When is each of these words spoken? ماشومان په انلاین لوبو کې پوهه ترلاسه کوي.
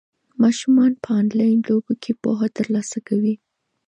ماشومان 0.41 0.91
په 1.03 1.09
انلاین 1.19 1.57
لوبو 1.67 1.93
کې 2.03 2.11
پوهه 2.21 2.47
ترلاسه 2.57 2.97
کوي. 3.07 3.35